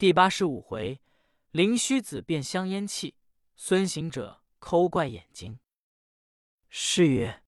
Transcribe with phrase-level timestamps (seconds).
[0.00, 0.98] 第八十五回，
[1.50, 3.16] 灵虚子变香烟气，
[3.54, 5.60] 孙行者抠怪眼睛。
[6.70, 7.42] 诗曰：“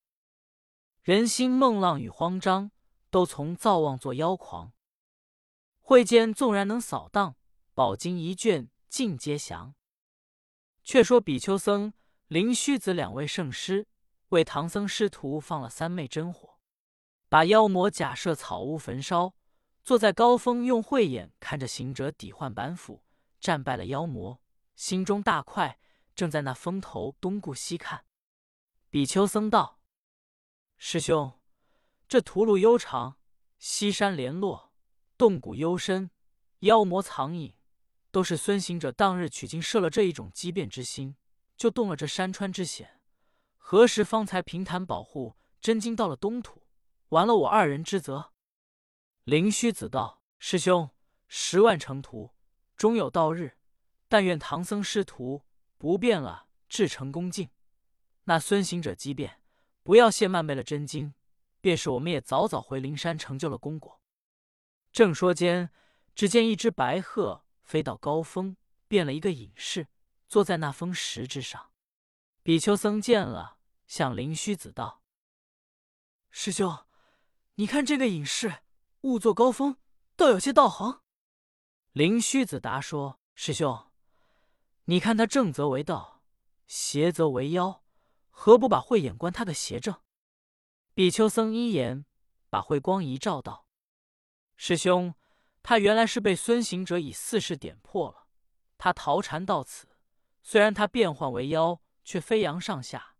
[1.00, 2.70] 人心梦浪与慌张，
[3.08, 4.75] 都从造妄作妖狂。
[5.80, 7.36] 会见纵然能扫荡，
[7.73, 9.75] 宝经一卷尽皆降。”
[10.84, 11.95] 却说比丘僧、
[12.27, 13.87] 灵虚子两位圣师
[14.29, 16.59] 为唐僧师徒放了三昧真火，
[17.30, 19.32] 把妖魔假设草屋焚烧。
[19.85, 23.03] 坐在高峰，用慧眼看着行者抵换板斧，
[23.41, 24.41] 战败了妖魔，
[24.77, 25.80] 心中大快，
[26.15, 28.05] 正在那峰头东顾西看。
[28.89, 29.80] 比丘僧道
[30.79, 31.41] ：“师兄，
[32.06, 33.16] 这途路悠长，
[33.59, 34.73] 西山连络，
[35.19, 36.11] 洞谷幽深，
[36.61, 37.56] 妖魔藏隐，
[38.12, 41.17] 都是孙行者当日取经设了这一种机变之心，
[41.56, 43.01] 就动了这山川之险。
[43.56, 46.62] 何时方才平坦保护真经到了东土，
[47.09, 48.30] 完了我二人之责？”
[49.25, 50.91] 灵虚子道：“师兄，
[51.29, 52.33] 十万成徒，
[52.77, 53.57] 终有到日。
[54.09, 55.45] 但愿唐僧师徒
[55.79, 57.48] 不变了，至诚恭敬。
[58.25, 59.41] 那孙行者机变，
[59.84, 61.14] 不要谢慢昧了真经，
[61.61, 64.01] 便是我们也早早回灵山成就了功果。”
[64.91, 65.70] 正说间，
[66.17, 68.57] 只见一只白鹤飞到高峰，
[68.89, 69.86] 变了一个隐士，
[70.29, 71.70] 坐在那峰石之上。
[72.42, 75.05] 比丘僧见了，向灵虚子道
[76.29, 76.77] ：“师兄，
[77.55, 78.61] 你看这个隐士。”
[79.03, 79.77] 误作高峰，
[80.14, 81.03] 倒有些道行。
[81.91, 83.91] 灵虚子答说：“师兄，
[84.84, 86.22] 你看他正则为道，
[86.69, 87.83] 邪则为妖，
[88.30, 90.00] 何不把慧眼观他的邪正？”
[90.95, 92.06] 比丘僧一言，
[92.48, 93.67] 把慧光一照道
[94.56, 95.14] ：“师兄，
[95.64, 98.28] 他原来是被孙行者以四事点破了。
[98.78, 99.89] 他逃禅到此，
[100.42, 103.17] 虽然他变幻为妖，却飞扬上下。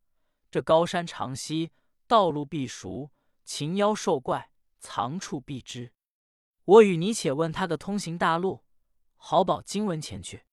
[0.48, 1.72] 这高山长溪，
[2.06, 3.10] 道路必熟，
[3.44, 4.50] 禽妖兽怪。”
[4.83, 5.92] 藏处必知，
[6.64, 8.64] 我与你且问他的通行大路，
[9.16, 10.44] 好保经文前去。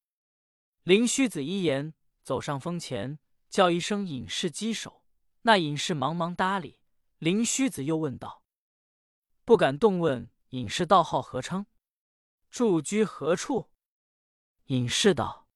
[0.84, 3.18] 灵虚子一言，走上峰前，
[3.50, 5.04] 叫一声隐士稽首。
[5.42, 6.80] 那隐士忙忙搭理。
[7.18, 8.44] 灵虚子又问道
[9.44, 11.66] ：“不敢动问隐士道号何称？
[12.52, 13.72] 住居何处？”
[14.66, 15.48] 隐士道：“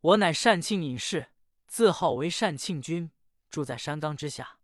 [0.00, 1.32] 我乃善庆隐士，
[1.66, 3.10] 字号为善庆君，
[3.50, 4.60] 住在山冈之下。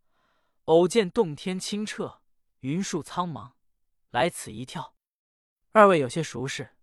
[0.66, 2.20] 偶见洞天清澈。”
[2.66, 3.52] 云树苍茫，
[4.10, 4.96] 来此一跳。
[5.70, 6.76] 二位有些熟识，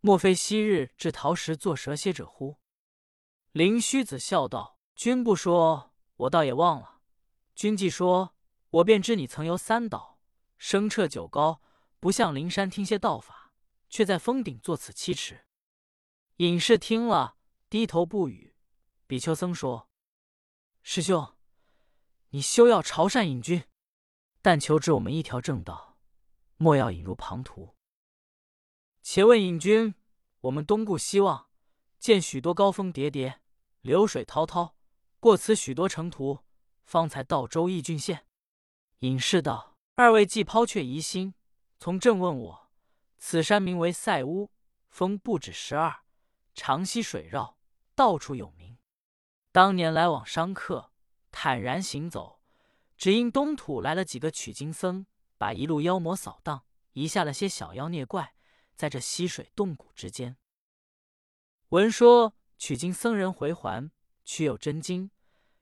[0.00, 2.60] 莫非昔日至陶石做蛇蝎者乎？
[3.50, 7.00] 灵虚子笑道：“君不说，我倒也忘了。
[7.56, 8.36] 君既说，
[8.70, 10.20] 我便知你曾游三岛，
[10.56, 11.60] 声彻九高，
[11.98, 13.52] 不向灵山听些道法，
[13.88, 15.46] 却在峰顶作此七尺。”
[16.38, 18.54] 隐士听了，低头不语。
[19.08, 19.90] 比丘僧说
[20.84, 21.34] ：“师兄，
[22.28, 23.64] 你休要朝善隐君。”
[24.44, 25.96] 但求指我们一条正道，
[26.58, 27.74] 莫要引入旁途。
[29.02, 29.94] 且问隐君，
[30.42, 31.48] 我们东顾西望，
[31.98, 33.40] 见许多高峰叠叠，
[33.80, 34.76] 流水滔滔，
[35.18, 36.40] 过此许多城途，
[36.84, 38.26] 方才到周邑郡县。
[38.98, 41.32] 隐士道：“二位既抛却疑心，
[41.78, 42.70] 从正问我，
[43.16, 44.50] 此山名为塞乌，
[44.90, 46.02] 峰不止十二，
[46.52, 47.56] 长溪水绕，
[47.94, 48.76] 到处有名。
[49.50, 50.92] 当年来往商客，
[51.30, 52.33] 坦然行走。”
[52.96, 55.06] 只因东土来了几个取经僧，
[55.36, 58.34] 把一路妖魔扫荡，遗下了些小妖孽怪，
[58.76, 60.36] 在这溪水洞谷之间。
[61.70, 63.90] 闻说取经僧人回还，
[64.24, 65.10] 取有真经，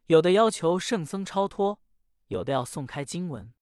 [0.07, 1.81] 有的要求圣僧超脱，
[2.27, 3.53] 有的要送开经文。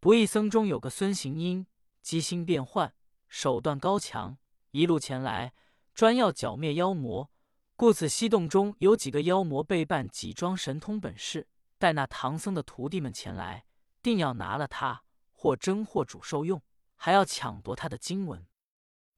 [0.00, 1.66] 不义僧中有个孙行英，
[2.02, 2.94] 机心变幻，
[3.28, 4.38] 手段高强，
[4.70, 5.52] 一路前来，
[5.94, 7.30] 专要剿灭妖魔。
[7.76, 11.48] 故此溪洞中有几个妖魔被扮几桩神通本事。
[11.84, 13.66] 待那唐僧的徒弟们前来，
[14.00, 16.62] 定要拿了他，或蒸或主受用，
[16.96, 18.46] 还要抢夺他的经文。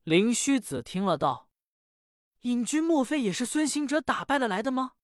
[0.03, 1.49] 灵虚子听了道
[2.43, 4.95] ：“隐君莫非也是孙行者打败了来的吗？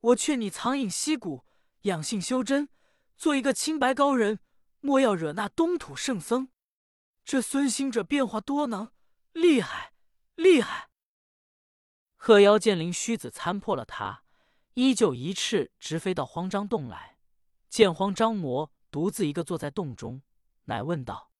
[0.00, 1.44] 我劝你藏隐溪谷，
[1.82, 2.68] 养性修真，
[3.16, 4.40] 做一个清白高人，
[4.80, 6.48] 莫要惹那东土圣僧。
[7.24, 8.90] 这孙行者变化多能，
[9.32, 9.92] 厉害，
[10.34, 10.90] 厉害！”
[12.20, 14.24] 鹤妖见灵虚子参破了他。
[14.78, 17.18] 依旧一翅直飞到慌张洞来，
[17.68, 20.22] 见慌张魔独自一个坐在洞中，
[20.66, 21.32] 乃问道：“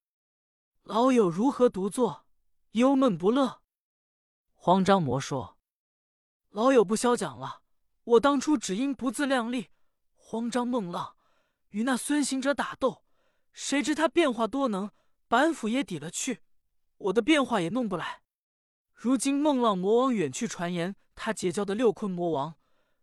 [0.83, 2.27] 老友如何独坐，
[2.73, 3.63] 忧闷不乐？”
[4.59, 5.57] 慌张魔说
[6.51, 7.63] ：“老友不消讲了，
[8.03, 9.69] 我当初只因不自量力，
[10.17, 11.15] 慌张梦浪，
[11.69, 13.05] 与那孙行者打斗，
[13.53, 14.91] 谁知他变化多能，
[15.29, 16.43] 板斧也抵了去，
[16.97, 18.23] 我的变化也弄不来。
[18.93, 22.57] 如今梦浪魔王远去传言，他结交的六坤魔王。”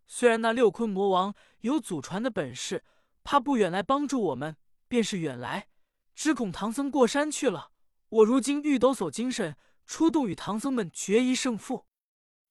[0.06, 2.84] 虽然那六坤魔王有祖传的本事，
[3.24, 4.56] 怕不远来帮助我们，
[4.88, 5.68] 便是远来，
[6.14, 7.72] 只恐唐僧过山去了。
[8.08, 11.86] 我如今欲抖擞精神，出洞与唐僧们决一胜负。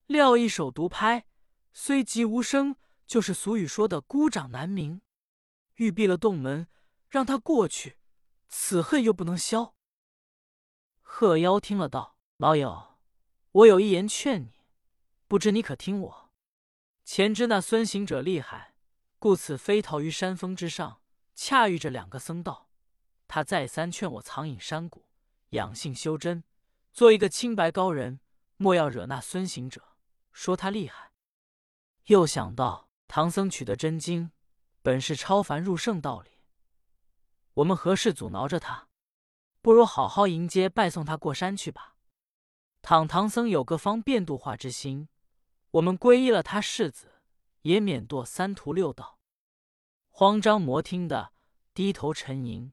[0.08, 1.26] 料一手独拍，
[1.72, 2.76] 虽极无声，
[3.08, 5.02] 就是俗语说的孤掌难鸣。
[5.76, 6.68] 欲闭了洞门，
[7.10, 7.98] 让他过去，
[8.50, 9.76] 此恨又不能消。
[11.02, 12.98] 鹤妖听了道：“老友，
[13.52, 14.52] 我有一言劝你，
[15.28, 16.25] 不知你可听我？
[17.06, 18.74] 前知那孙行者厉害，
[19.20, 21.02] 故此飞逃于山峰之上，
[21.36, 22.72] 恰遇着两个僧道。
[23.28, 25.06] 他再三劝我藏隐山谷，
[25.52, 26.44] 养性修真，
[26.92, 28.20] 做一个清白高人，
[28.58, 29.96] 莫要惹那孙行者。”
[30.34, 31.12] 说他厉害，
[32.06, 34.32] 又想到唐僧取得真经
[34.82, 36.42] 本是超凡入圣道理，
[37.54, 38.90] 我们何事阻挠着他？
[39.62, 41.96] 不如好好迎接拜送他过山去吧。
[42.82, 45.08] 倘唐僧有个方便度化之心，
[45.76, 47.22] 我们皈依了他世子，
[47.64, 49.20] 也免堕三途六道。
[50.10, 51.34] 慌张魔听得
[51.74, 52.72] 低头沉吟，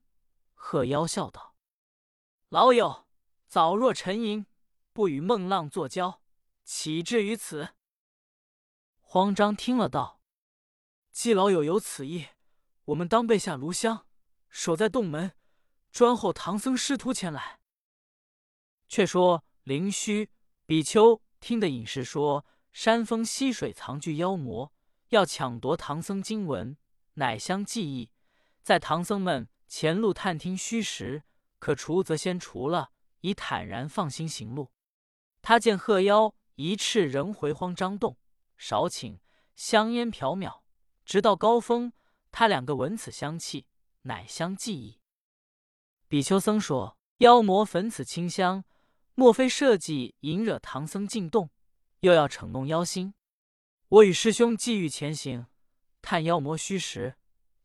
[0.54, 1.56] 鹤妖笑道
[2.48, 3.08] ：“老友，
[3.48, 4.46] 早若沉吟，
[4.92, 6.22] 不与孟浪作交。”
[6.62, 7.70] 岂至于此？
[9.00, 10.20] 慌张听了道
[11.10, 12.28] ：“既老友有此意，
[12.84, 14.06] 我们当备下炉香，
[14.48, 15.32] 守在洞门，
[15.90, 17.58] 专候唐僧师徒前来。”
[18.86, 20.30] 却说灵虚、
[20.66, 24.72] 比丘听得隐士说，山峰溪水藏聚妖魔，
[25.08, 26.76] 要抢夺唐僧经文，
[27.14, 28.10] 乃相计议，
[28.62, 31.22] 在唐僧们前路探听虚实，
[31.58, 32.90] 可除则先除了，
[33.20, 34.70] 以坦然放心行路。
[35.40, 36.34] 他见鹤妖。
[36.56, 38.18] 一翅仍回慌张洞，
[38.58, 39.18] 少顷
[39.56, 40.60] 香烟缥缈，
[41.04, 41.94] 直到高峰。
[42.30, 43.66] 他两个闻此香气，
[44.02, 45.00] 乃相记忆。
[46.08, 48.64] 比丘僧说：“妖魔焚此清香，
[49.14, 51.48] 莫非设计引惹唐僧进洞，
[52.02, 53.14] 又要逞弄妖心？
[53.86, 55.46] 我与师兄既欲前行，
[56.00, 57.16] 探妖魔虚实，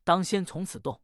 [0.03, 1.01] 当先从此动。”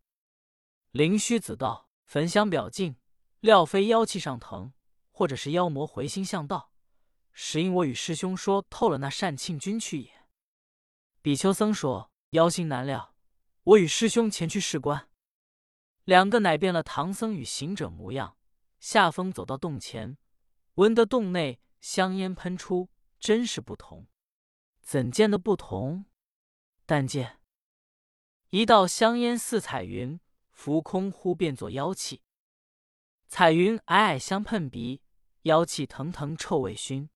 [0.91, 2.95] 灵虚子道：“焚香表净，
[3.39, 4.73] 料非妖气上腾，
[5.11, 6.71] 或者是妖魔回心向道。”
[7.33, 10.27] 实因我与师兄说透了那善庆君去也。
[11.23, 13.15] 比丘僧说：“妖心难料，
[13.63, 15.09] 我与师兄前去试观。”
[16.05, 18.37] 两个乃变了唐僧与行者模样，
[18.79, 20.19] 下风走到洞前，
[20.75, 22.89] 闻得洞内香烟喷出，
[23.23, 24.05] 真是不同。
[24.81, 26.03] 怎见得不同？
[26.85, 27.39] 但见
[28.49, 30.19] 一道香烟似彩云
[30.51, 32.21] 浮空，忽变作妖气。
[33.27, 35.01] 彩云霭霭相喷鼻，
[35.43, 37.09] 妖气腾腾臭味熏。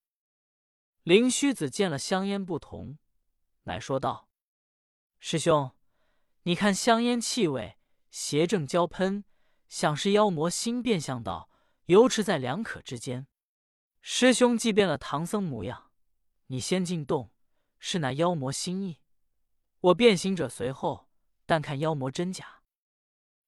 [1.04, 2.98] 灵虚子见了香烟不同，
[3.64, 4.30] 乃说道
[5.20, 5.76] ：“师兄，
[6.44, 7.78] 你看香烟气味
[8.10, 9.26] 邪正交喷，
[9.68, 11.50] 想是妖魔心变相道，
[11.88, 13.28] 游驰在两可之间。
[14.00, 15.87] 师兄既变了唐僧模样，
[16.48, 17.32] 你先进洞，
[17.80, 19.02] 是那妖魔心意；
[19.80, 21.10] 我变形者随后，
[21.46, 22.64] 但看妖魔真假。”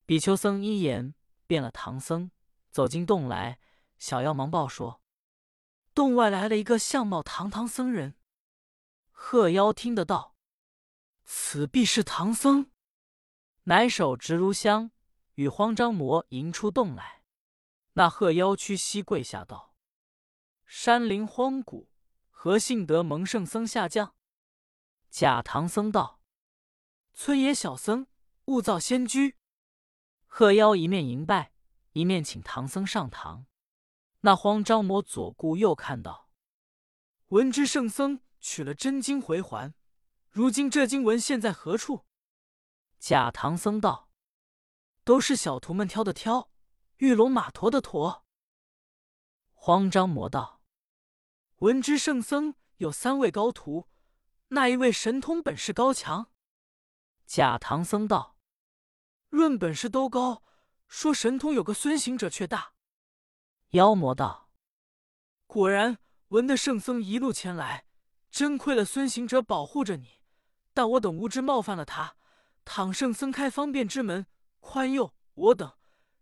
[0.05, 1.13] 比丘僧一言
[1.45, 2.31] 变了唐僧，
[2.71, 3.59] 走进洞来，
[3.97, 5.01] 小妖忙报说。
[5.93, 8.15] 洞外来了一个相貌堂堂僧人，
[9.11, 10.35] 鹤妖听得道
[11.25, 12.71] ：“此必是唐僧。”
[13.63, 14.91] 乃手执如香，
[15.35, 17.23] 与慌张魔迎出洞来。
[17.93, 19.75] 那鹤妖屈膝跪下道
[20.65, 21.89] ：“山林荒古，
[22.41, 24.15] 何幸得蒙圣僧下降？”
[25.11, 26.21] 假唐僧道
[27.13, 28.07] ：“村野小僧
[28.45, 29.35] 勿造仙居。”
[30.25, 31.51] 鹤妖一面迎拜，
[31.91, 33.45] 一面请唐僧上堂。
[34.21, 36.29] 那慌张魔左顾右看道
[37.27, 39.73] ：“闻知圣僧取了真经回还，
[40.29, 42.05] 如今这经文现在何处？”
[42.99, 44.09] 假唐僧道
[45.03, 46.49] ：“都是小徒们挑的挑，
[46.99, 48.23] 玉龙马驮的驮。”
[49.51, 50.58] 慌张魔道
[51.59, 53.89] ：“闻知圣僧有三位高徒，
[54.49, 56.31] 那一位神通本事高强？”
[57.27, 58.37] 假唐僧道
[59.29, 60.41] ：“论本事都高，
[60.87, 62.73] 说神通有个孙行者却大。”
[63.71, 64.49] 妖魔道
[65.47, 65.97] ：“果然，
[66.29, 67.85] 闻得圣僧一路前来，
[68.31, 70.21] 真亏了孙行者保护着你。
[70.73, 72.15] 但我等无知冒犯了他，
[72.63, 74.25] 倘圣僧开方便之门，
[74.61, 75.73] 宽宥我等，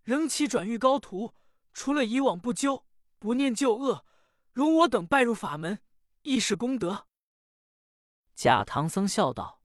[0.02, 1.36] 仍其转遇高徒。
[1.74, 2.86] 除了以往不纠，
[3.20, 4.04] 不念旧恶，
[4.58, 5.80] 容我等拜入法门，
[6.24, 7.06] 亦是功德。”
[8.34, 9.62] 假唐僧笑道：“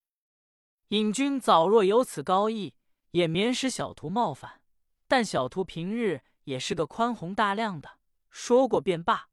[0.89, 2.75] 隐君早若有此高义，
[3.13, 4.61] 也免使小徒冒犯。
[5.09, 9.29] 但小徒平日……”也是个宽宏大量的，说过便罢。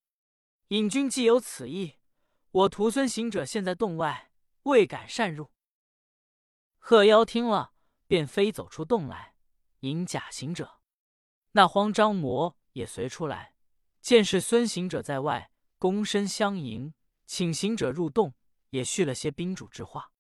[0.68, 1.96] 隐君既有此意，
[2.52, 5.50] 我徒孙行者现在洞外，未敢擅入。
[6.78, 7.74] 鹤妖听了，
[8.06, 9.34] 便飞走出洞来，
[9.80, 10.82] 迎假行者。
[11.54, 13.56] 那慌张魔也随出来，
[14.02, 16.94] 见是孙行者在外，躬身相迎，
[17.26, 18.34] 请行者入洞，
[18.70, 20.12] 也叙了些宾主之话。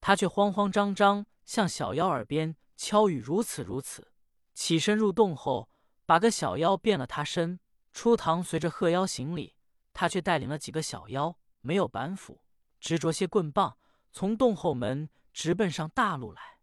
[0.00, 4.12] 他却慌慌张张向小妖耳边敲语如此如此，
[4.54, 5.70] 起身入洞后。
[6.08, 7.58] 把个小妖变了他身，
[7.92, 9.56] 初唐随着鹤妖行礼，
[9.92, 12.44] 他却带领了几个小妖，没有板斧，
[12.78, 13.76] 执着些棍棒，
[14.12, 16.60] 从洞后门直奔上大路来，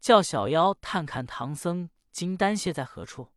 [0.00, 3.33] 叫小妖探看唐僧金丹歇在何处。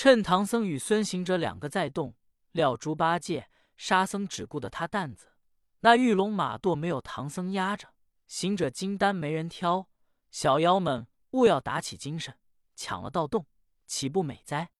[0.00, 2.14] 趁唐僧与孙行者两个在动，
[2.52, 5.32] 料猪八戒、沙僧只顾得他担子，
[5.80, 7.92] 那玉龙马垛没有唐僧压着，
[8.28, 9.88] 行者金丹没人挑，
[10.30, 12.38] 小妖们勿要打起精神，
[12.76, 13.46] 抢了盗洞，
[13.88, 14.70] 岂不美哉？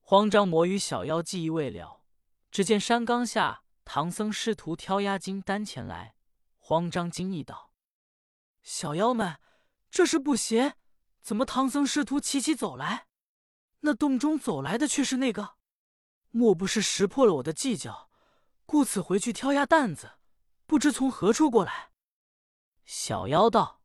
[0.00, 2.02] 慌张魔与小妖计议未了，
[2.50, 6.16] 只见山冈下唐僧师徒挑压金丹前来，
[6.56, 7.70] 慌张惊异道
[8.64, 9.38] ：“小妖们，
[9.88, 10.74] 这是不邪？
[11.20, 13.06] 怎么唐僧师徒齐齐走来？”
[13.80, 15.54] 那洞中走来的却是那个，
[16.30, 18.10] 莫不是识破了我的计较，
[18.66, 20.18] 故此回去挑压担子，
[20.66, 21.92] 不知从何处过来。
[22.84, 23.82] 小妖道：“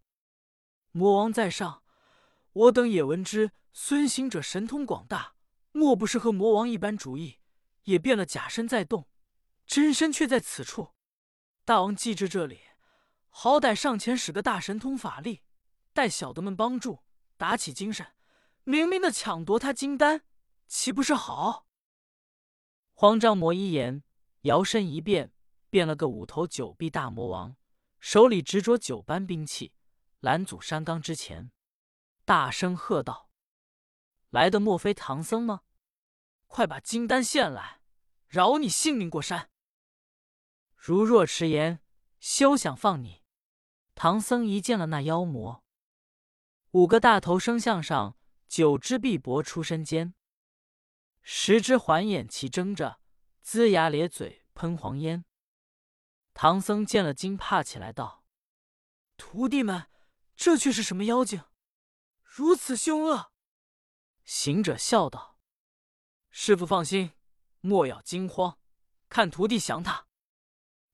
[0.92, 1.84] 魔王在上，
[2.54, 3.52] 我等也闻之。
[3.72, 5.36] 孙行者神通广大，
[5.72, 7.40] 莫不是和魔王一般主意，
[7.84, 9.08] 也变了假身在洞，
[9.66, 10.94] 真身却在此处。
[11.66, 12.62] 大王既至这里，
[13.30, 15.42] 好歹上前使个大神通法力，
[15.92, 17.04] 待小的们帮助，
[17.38, 18.06] 打起精神。”
[18.66, 20.24] 明明的抢夺他金丹，
[20.68, 21.68] 岂不是好？
[22.94, 24.04] 慌张魔一言，
[24.42, 25.34] 摇身一变，
[25.70, 27.58] 变了个五头九臂大魔王，
[28.00, 29.74] 手里执着九般兵器，
[30.22, 31.52] 拦阻山冈之前，
[32.24, 33.30] 大声喝道
[34.32, 35.64] ：“来的莫非唐僧吗？
[36.48, 37.82] 快把金丹献来，
[38.28, 39.50] 饶你性命过山！
[40.76, 41.82] 如若迟延，
[42.22, 43.24] 休想放你！”
[43.94, 45.66] 唐僧一见了那妖魔，
[46.72, 48.18] 五个大头生像上。
[48.56, 50.14] 九只臂膊出身间，
[51.24, 53.00] 十只环眼齐睁着，
[53.44, 55.26] 龇牙咧嘴喷黄烟。
[56.36, 58.24] 唐僧见了惊怕起来，道
[59.18, 59.88] ：“徒弟们，
[60.36, 61.42] 这却是什么妖精，
[62.22, 63.32] 如此凶恶？”
[64.24, 65.40] 行者笑道
[66.30, 67.14] ：“师傅放心，
[67.60, 68.60] 莫要惊慌，
[69.10, 70.06] 看徒弟降他。”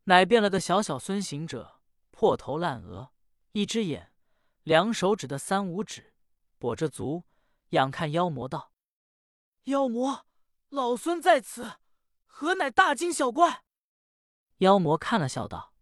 [0.08, 3.12] 乃变了个小小孙行者，破头烂额，
[3.52, 4.14] 一只眼，
[4.64, 6.14] 两手指的三五指，
[6.58, 7.26] 跛着足。
[7.70, 8.74] 仰看妖魔道
[9.66, 10.26] ：“妖魔，
[10.70, 11.78] 老孙在此，
[12.26, 13.64] 何乃大惊小怪？”
[14.58, 15.74] 妖魔看了，笑道：“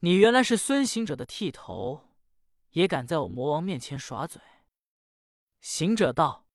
[0.00, 2.08] 你原来是孙行者的剃头，
[2.70, 4.42] 也敢在我魔王面前耍嘴？”
[5.60, 6.48] 行者道：“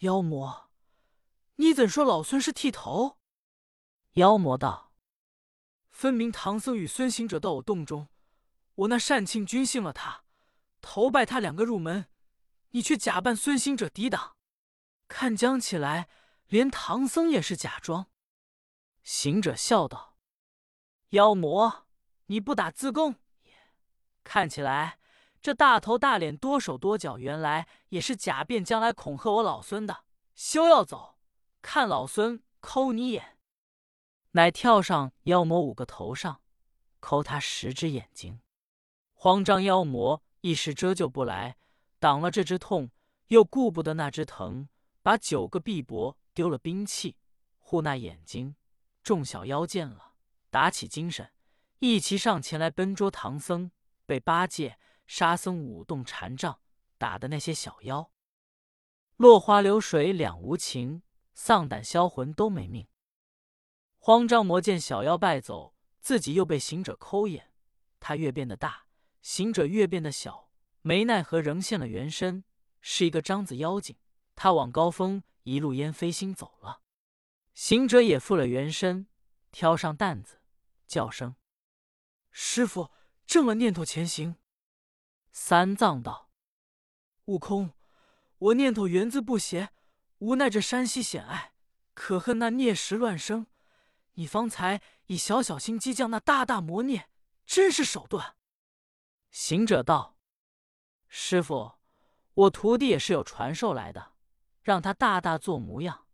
[0.00, 0.70] 妖魔，
[1.56, 3.18] 你怎说老孙是剃头？”
[4.14, 4.92] 妖魔道
[5.90, 8.08] ：“分明唐僧与孙行者到我洞中，
[8.74, 10.24] 我那善庆君信了他，
[10.82, 12.06] 投拜他两个入门。”
[12.70, 14.36] 你却假扮孙行者抵挡，
[15.08, 16.08] 看将起来，
[16.46, 18.06] 连唐僧也是假装。
[19.02, 20.16] 行者笑道
[21.10, 21.86] ：“妖魔，
[22.26, 23.16] 你不打自贡？
[24.22, 24.98] 看起来
[25.40, 30.04] 这大头大脸多手多脚，原来也是假变，将来恐吓我老孙的。
[30.34, 31.18] 休要走，
[31.62, 33.38] 看老孙抠你眼！”
[34.32, 36.40] 乃跳上妖魔五个头上，
[37.00, 38.40] 抠他十只眼睛。
[39.12, 41.56] 慌张妖魔一时遮救不来。
[42.00, 42.90] 挡了这只痛，
[43.28, 44.68] 又顾不得那只疼，
[45.02, 47.18] 把九个臂膊丢了兵器，
[47.58, 48.56] 护那眼睛。
[49.02, 50.14] 众小妖见了，
[50.50, 51.30] 打起精神，
[51.78, 53.70] 一齐上前来奔捉唐僧。
[54.06, 54.76] 被八戒、
[55.06, 56.60] 沙僧舞动禅杖，
[56.98, 58.10] 打的那些小妖
[59.16, 61.02] 落花流水两无情，
[61.32, 62.88] 丧胆销魂都没命。
[63.98, 67.52] 慌张魔见小妖败走，自己又被行者抠眼，
[68.00, 68.86] 他越变得大，
[69.22, 70.49] 行者越变得小。
[70.82, 72.44] 没奈何，仍现了原身，
[72.80, 73.96] 是一个獐子妖精。
[74.34, 76.80] 他往高峰一路烟飞星走了。
[77.52, 79.06] 行者也复了原身，
[79.52, 80.40] 挑上担子，
[80.86, 81.36] 叫声
[82.32, 82.90] ：“师傅，
[83.26, 84.36] 正了念头前行。”
[85.30, 86.30] 三藏道
[87.26, 87.74] ：“悟空，
[88.38, 89.70] 我念头源自不邪，
[90.18, 91.52] 无奈这山溪险隘，
[91.92, 93.46] 可恨那孽石乱生。
[94.14, 97.10] 你方才以小小心机将那大大魔孽，
[97.44, 98.36] 真是手段。”
[99.30, 100.16] 行者道。
[101.12, 101.72] 师傅，
[102.34, 104.12] 我徒弟也是有传授来的，
[104.62, 106.06] 让他大大做模样，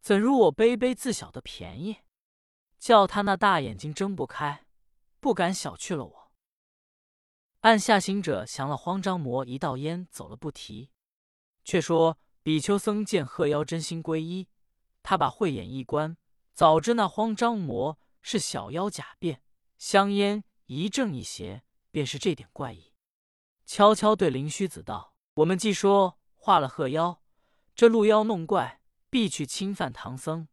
[0.00, 1.98] 怎如我卑卑自小的便宜？
[2.78, 4.64] 叫他那大眼睛睁不开，
[5.18, 6.32] 不敢小觑了我。
[7.62, 10.92] 按下行者降了慌张魔一道烟走了不提。
[11.64, 14.46] 却说比丘僧见鹤妖真心皈依，
[15.02, 16.16] 他把慧眼一观，
[16.52, 19.42] 早知那慌张魔是小妖假变，
[19.78, 22.93] 香烟一正一邪，便是这点怪异。
[23.66, 27.22] 悄悄对灵虚子道：“我们既说化了鹤妖，
[27.74, 30.48] 这鹿妖弄怪必去侵犯唐僧。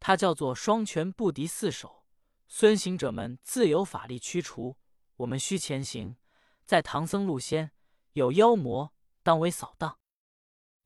[0.00, 2.04] 他叫做双拳不敌四手，
[2.46, 4.76] 孙行者们自有法力驱除。
[5.16, 6.16] 我们须前行，
[6.64, 7.72] 在唐僧路先
[8.12, 9.98] 有妖魔，当为扫荡。”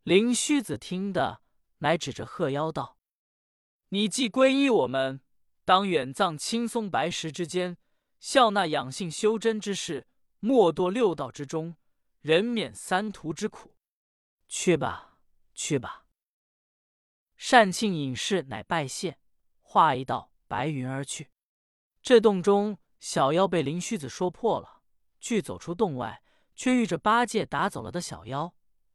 [0.05, 1.41] 灵虚子听得，
[1.79, 2.99] 乃指着鹤妖道
[3.91, 5.21] ：“你既皈依我们，
[5.65, 7.79] 当远葬青松白石之间，
[8.19, 10.09] 效那养性修真之事，
[10.45, 11.77] 莫堕六道之中，
[12.21, 13.77] 人免三途之苦。
[14.49, 15.21] 去吧，
[15.55, 16.07] 去吧。
[17.37, 19.21] 善庆隐士乃拜谢，
[19.61, 21.31] 化一道白云而去。
[22.03, 24.83] 这洞中小妖被灵虚子说破了，
[25.21, 26.25] 俱走出洞外，
[26.57, 28.53] 却遇着八戒打走了的小妖，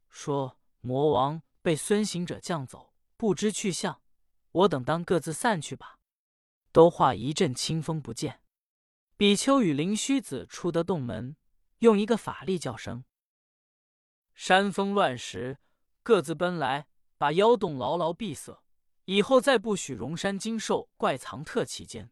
[0.09, 4.01] 说魔王被孙行者降走，不知去向。
[4.51, 5.97] 我等当各自散去吧。
[6.73, 8.41] 都化一阵清风不见。
[9.17, 11.35] 比丘与灵虚子出得洞门，
[11.79, 13.03] 用一个法力叫声
[14.35, 15.57] ：“山峰乱石，
[16.03, 18.61] 各自奔来，把妖洞牢牢闭塞。
[19.05, 22.11] 以后再不许容山精兽怪藏特其间。”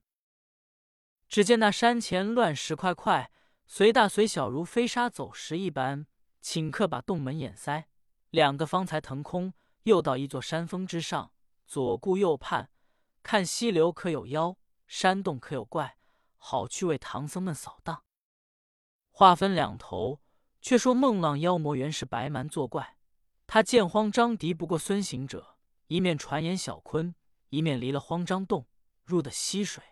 [1.30, 3.32] 只见那山前乱石块块，
[3.68, 6.08] 随大随小，如飞沙走石一般，
[6.42, 7.88] 顷刻把洞门掩塞。
[8.32, 11.32] 两个方才腾空，又到一座山峰之上。
[11.68, 12.72] 左顾右盼，
[13.22, 14.58] 看溪流可有妖，
[14.88, 16.00] 山洞可有怪，
[16.38, 18.04] 好去为唐僧们扫荡。
[19.12, 20.22] 话分两头，
[20.62, 22.98] 却说孟浪妖魔原是白蛮作怪，
[23.48, 27.16] 他见慌张敌不过孙行者，一面传言小坤，
[27.50, 28.68] 一面离了慌张洞，
[29.04, 29.84] 入的溪水。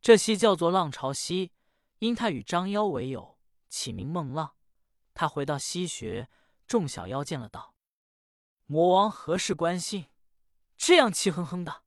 [0.00, 1.52] 这溪叫做浪潮溪，
[1.98, 4.54] 因他与张妖为友，起名孟浪。
[5.12, 6.30] 他回到西穴，
[6.66, 7.74] 众小妖见了，道
[8.66, 10.06] ：“魔王何事关心？”
[10.78, 11.82] 这样气哼哼的，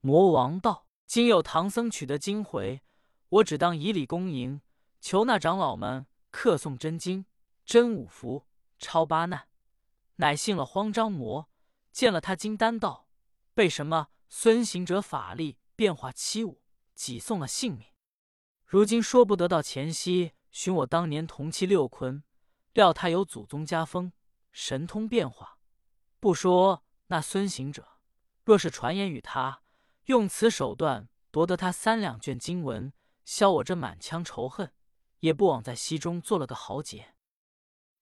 [0.00, 2.82] 魔王道：“今有唐僧取得经回，
[3.30, 4.60] 我只当以礼恭迎，
[5.00, 7.24] 求那长老们刻诵真经、
[7.64, 8.44] 真五符、
[8.78, 9.48] 超八难。”
[10.16, 11.48] 乃信了慌张魔，
[11.92, 13.08] 见了他金丹道
[13.54, 16.60] ：“被什么孙行者法力变化七五，
[16.94, 17.86] 几送了性命？
[18.66, 22.22] 如今说不得到前夕寻我当年同期六坤，
[22.74, 24.12] 料他有祖宗家风，
[24.52, 25.56] 神通变化，
[26.20, 27.88] 不说。”那孙行者
[28.44, 29.62] 若是传言与他，
[30.08, 32.94] 用此手段夺得他三两卷经文，
[33.26, 34.72] 消我这满腔仇恨，
[35.20, 37.14] 也不枉在溪中做了个豪杰。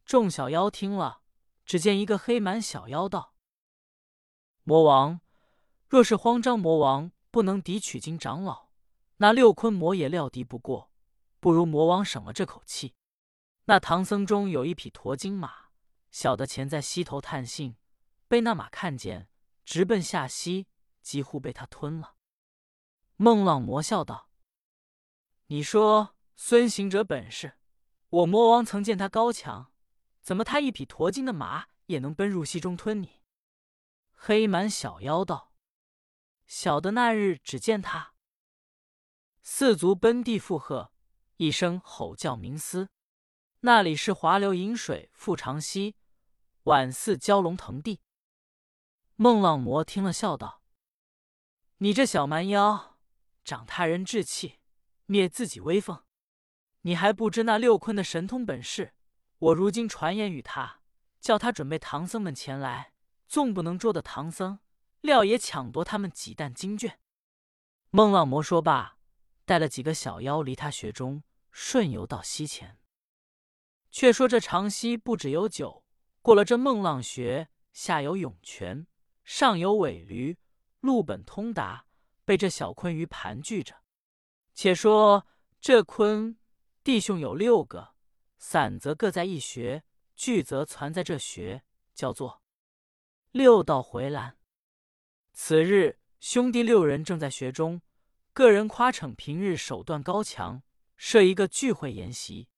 [0.04, 1.22] 众小妖听了，
[1.64, 3.34] 只见一个黑蛮小妖道
[4.62, 5.20] ：“魔王，
[5.88, 8.68] 若是慌张魔王不能敌取经长老，
[9.16, 10.92] 那六坤魔也料敌不过，
[11.40, 12.94] 不如魔王省了这口气。
[13.64, 15.70] 那唐僧中有一匹驼金马，
[16.12, 17.74] 小的前在溪头探信。”
[18.28, 19.28] 被那马看见，
[19.64, 20.68] 直奔下溪，
[21.06, 22.16] 几乎被他吞了。
[23.14, 24.28] 孟浪魔笑道
[25.46, 27.60] ：“你说孙行者本事，
[28.08, 29.72] 我魔王曾见他高强，
[30.20, 33.22] 怎么他一匹驼精的马也能奔入溪中吞你？”
[34.18, 35.52] 黑蛮小妖道
[36.44, 38.14] ：“小的那日只见他
[39.42, 40.90] 四足奔地附和，
[41.36, 42.88] 一声吼叫鸣嘶，
[43.60, 45.94] 那里是华流饮水复长溪，
[46.64, 48.00] 宛似蛟龙腾地。”
[49.14, 50.55] 孟浪魔听了，笑道
[51.78, 52.96] ：“你这小蛮腰，
[53.44, 54.60] 长他人志气，
[55.04, 56.04] 灭自己威风。
[56.82, 58.94] 你还不知那六坤的神通本事。
[59.38, 60.80] 我如今传言与他，
[61.20, 62.94] 叫他准备唐僧们前来，
[63.28, 64.60] 纵不能捉得唐僧，
[65.02, 66.98] 料也抢夺他们几担经卷。”
[67.90, 68.96] 孟浪魔说罢，
[69.44, 72.78] 带了几个小妖离他穴中，顺游到溪前。
[73.90, 75.84] 却说这长溪不止有九，
[76.22, 78.86] 过了这孟浪穴，下有涌泉。
[79.24, 80.38] 上有尾驴，
[80.86, 81.86] 路本通达，
[82.24, 83.82] 被这小鲲鱼盘踞着。
[84.54, 85.26] 且说
[85.60, 86.36] 这鲲
[86.84, 87.96] 弟兄有六个，
[88.38, 89.82] 散则各在一穴，
[90.14, 92.40] 聚则攒在这穴，叫做
[93.32, 94.38] 六道回栏。
[95.32, 97.82] 此日兄弟六人正在穴中，
[98.32, 100.62] 个人夸逞平日手段高强，
[100.96, 102.48] 设一个聚会筵席。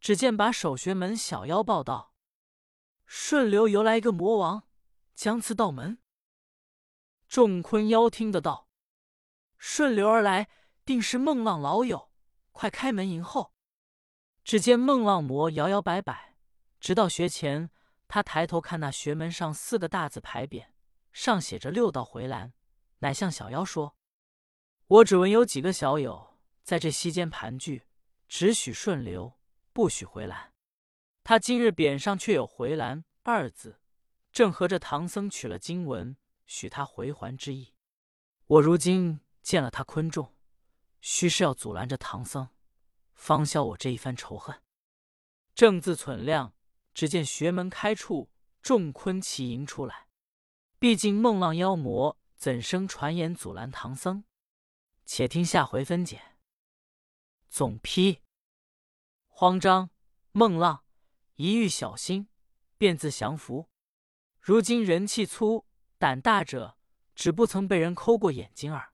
[0.00, 2.14] 只见把守穴门小妖报道：
[3.06, 4.62] 顺流游来一个魔王。
[5.16, 5.98] 将次道门，
[7.36, 8.66] 众坤妖听得道
[9.60, 10.48] ：“顺流而来，
[10.86, 12.10] 定是孟浪老友，
[12.50, 13.52] 快开门迎候。”
[14.42, 16.38] 只见孟浪魔摇摇摆摆，
[16.80, 17.68] 直到学前，
[18.08, 20.68] 他抬头看那穴门上四个大字牌匾，
[21.12, 22.54] 上写着“六道回廊”，
[23.00, 23.98] 乃向小妖说
[24.88, 27.82] ：“我只闻有几个小友在这溪间盘踞，
[28.26, 29.38] 只许顺流，
[29.74, 30.54] 不许回蓝。
[31.22, 33.82] 他今日匾上却有‘回蓝’二字。”
[34.32, 37.74] 正合着唐僧取了经文，许他回还之意。
[38.46, 40.34] 我如今见了他昆仲，
[41.00, 42.48] 须是要阻拦着唐僧，
[43.14, 44.62] 方消我这一番仇恨。
[45.54, 46.54] 正自忖量，
[46.94, 48.30] 只见穴门开处，
[48.62, 50.08] 众昆齐迎出来。
[50.78, 54.24] 毕竟孟浪妖魔怎生传言阻拦唐僧？
[55.04, 56.36] 且听下回分解。
[57.48, 58.22] 总批：
[59.28, 59.90] 慌张
[60.32, 60.84] 孟浪
[61.36, 62.28] 一遇小心，
[62.76, 63.70] 便自降服。
[64.40, 65.65] 如今人气粗
[65.98, 66.76] 胆大者，
[67.14, 68.92] 只不曾被人抠过眼睛耳。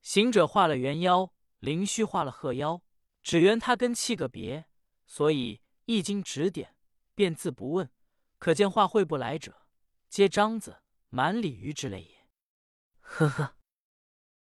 [0.00, 2.82] 行者画了猿妖，灵虚画了鹤妖，
[3.22, 4.66] 只缘他跟气个别，
[5.06, 6.74] 所以一经指点，
[7.14, 7.90] 便自不问。
[8.38, 9.66] 可见画会不来者，
[10.08, 12.26] 皆张子、满鲤鱼之类也。
[13.00, 13.59] 呵呵。